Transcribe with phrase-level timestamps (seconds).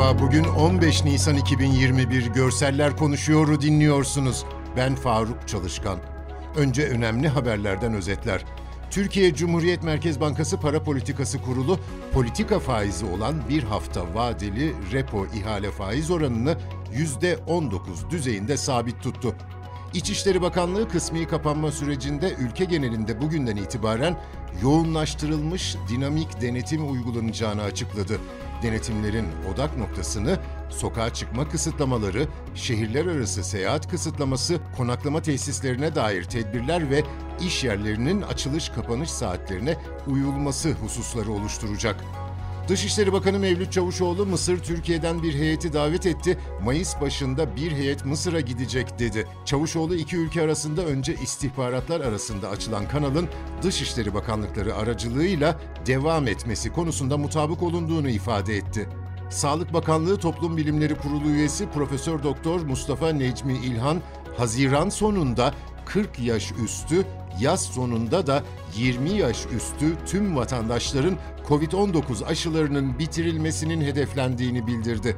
[0.00, 4.44] Merhaba, bugün 15 Nisan 2021 Görseller Konuşuyor'u dinliyorsunuz.
[4.76, 5.98] Ben Faruk Çalışkan.
[6.56, 8.44] Önce önemli haberlerden özetler.
[8.90, 11.78] Türkiye Cumhuriyet Merkez Bankası Para Politikası Kurulu,
[12.12, 16.56] politika faizi olan bir hafta vadeli repo ihale faiz oranını
[16.94, 19.34] %19 düzeyinde sabit tuttu.
[19.94, 24.16] İçişleri Bakanlığı kısmi kapanma sürecinde ülke genelinde bugünden itibaren
[24.62, 28.20] yoğunlaştırılmış dinamik denetim uygulanacağını açıkladı.
[28.62, 30.38] Denetimlerin odak noktasını
[30.70, 37.02] sokağa çıkma kısıtlamaları, şehirler arası seyahat kısıtlaması, konaklama tesislerine dair tedbirler ve
[37.40, 42.04] iş yerlerinin açılış kapanış saatlerine uyulması hususları oluşturacak.
[42.70, 46.38] Dışişleri Bakanı Mevlüt Çavuşoğlu Mısır Türkiye'den bir heyeti davet etti.
[46.64, 49.26] Mayıs başında bir heyet Mısır'a gidecek dedi.
[49.44, 53.28] Çavuşoğlu iki ülke arasında önce istihbaratlar arasında açılan kanalın
[53.62, 58.88] Dışişleri Bakanlıkları aracılığıyla devam etmesi konusunda mutabık olunduğunu ifade etti.
[59.30, 64.00] Sağlık Bakanlığı Toplum Bilimleri Kurulu üyesi Profesör Doktor Mustafa Necmi İlhan,
[64.36, 65.54] Haziran sonunda
[65.92, 67.06] 40 yaş üstü,
[67.40, 68.42] yaz sonunda da
[68.76, 75.16] 20 yaş üstü tüm vatandaşların COVID-19 aşılarının bitirilmesinin hedeflendiğini bildirdi.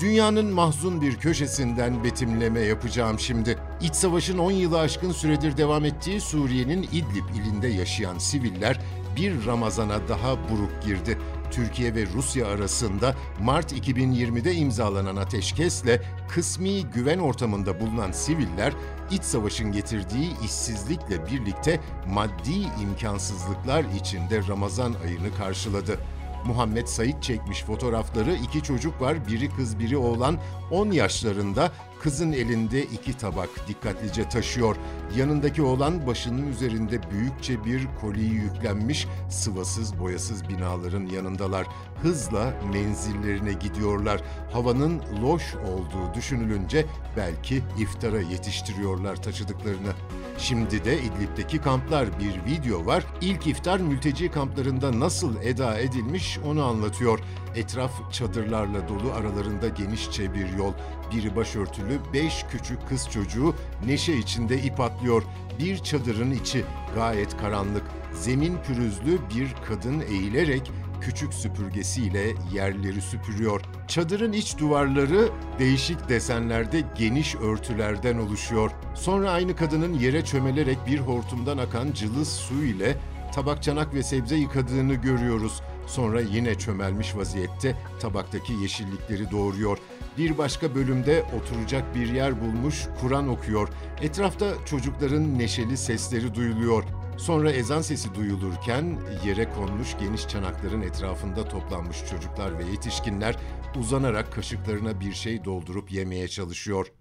[0.00, 3.58] Dünyanın mahzun bir köşesinden betimleme yapacağım şimdi.
[3.82, 8.80] İç savaşın 10 yılı aşkın süredir devam ettiği Suriye'nin İdlib ilinde yaşayan siviller
[9.16, 11.18] bir Ramazana daha buruk girdi.
[11.52, 18.72] Türkiye ve Rusya arasında Mart 2020'de imzalanan ateşkesle kısmi güven ortamında bulunan siviller
[19.10, 25.98] iç savaşın getirdiği işsizlikle birlikte maddi imkansızlıklar içinde Ramazan ayını karşıladı.
[26.44, 30.38] Muhammed Said çekmiş fotoğrafları iki çocuk var biri kız biri oğlan
[30.70, 34.76] 10 yaşlarında kızın elinde iki tabak dikkatlice taşıyor.
[35.16, 41.66] Yanındaki oğlan başının üzerinde büyükçe bir koliyi yüklenmiş sıvasız boyasız binaların yanındalar.
[42.02, 44.20] Hızla menzillerine gidiyorlar.
[44.52, 46.86] Havanın loş olduğu düşünülünce
[47.16, 49.92] belki iftara yetiştiriyorlar taşıdıklarını.
[50.38, 53.06] Şimdi de İdlib'deki kamplar bir video var.
[53.20, 57.18] İlk iftar mülteci kamplarında nasıl eda edilmiş onu anlatıyor.
[57.56, 60.72] Etraf çadırlarla dolu aralarında genişçe bir yol.
[61.12, 63.54] Biri başörtülü, beş küçük kız çocuğu
[63.86, 65.22] neşe içinde ip atlıyor.
[65.58, 66.64] Bir çadırın içi
[66.94, 67.82] gayet karanlık.
[68.14, 73.60] Zemin pürüzlü bir kadın eğilerek küçük süpürgesiyle yerleri süpürüyor.
[73.88, 78.70] Çadırın iç duvarları değişik desenlerde geniş örtülerden oluşuyor.
[78.94, 82.96] Sonra aynı kadının yere çömelerek bir hortumdan akan cılız su ile
[83.34, 85.62] tabak çanak ve sebze yıkadığını görüyoruz.
[85.86, 89.78] Sonra yine çömelmiş vaziyette tabaktaki yeşillikleri doğuruyor.
[90.18, 93.68] Bir başka bölümde oturacak bir yer bulmuş Kur'an okuyor.
[94.02, 96.84] Etrafta çocukların neşeli sesleri duyuluyor.
[97.18, 103.36] Sonra ezan sesi duyulurken yere konmuş geniş çanakların etrafında toplanmış çocuklar ve yetişkinler
[103.76, 106.92] uzanarak kaşıklarına bir şey doldurup yemeye çalışıyor.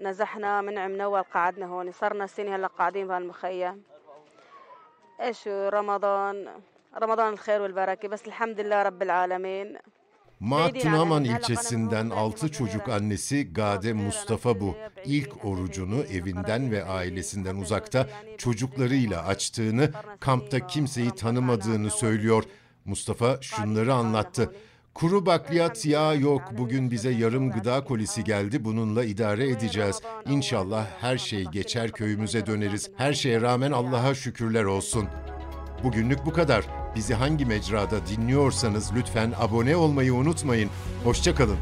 [0.00, 3.82] نزحنا من عم نول قعدنا هون صرنا سنة هلا قاعدين بهالمخيم
[5.20, 6.48] ايش رمضان
[7.02, 9.78] رمضان الخير والبركة بس الحمد لله رب العالمين
[10.40, 14.74] Maatinaman ilçesinden 6 çocuk annesi Gade Mustafa bu.
[15.04, 18.06] İlk orucunu evinden ve ailesinden uzakta
[18.38, 19.90] çocuklarıyla açtığını,
[20.20, 22.44] kampta kimseyi tanımadığını söylüyor.
[22.84, 24.52] Mustafa şunları anlattı.
[24.93, 26.41] Kuru bakliyat yağ yok.
[26.57, 28.65] Bugün bize yarım gıda kolisi geldi.
[28.65, 30.01] Bununla idare edeceğiz.
[30.29, 32.89] İnşallah her şey geçer köyümüze döneriz.
[32.97, 35.07] Her şeye rağmen Allah'a şükürler olsun.
[35.83, 36.65] Bugünlük bu kadar.
[36.95, 40.69] Bizi hangi mecrada dinliyorsanız lütfen abone olmayı unutmayın.
[41.03, 41.57] Hoşçakalın.